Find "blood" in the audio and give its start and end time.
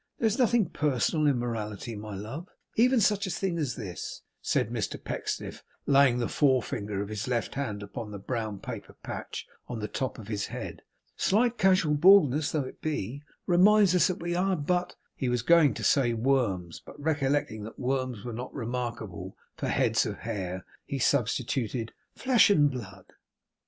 22.71-23.05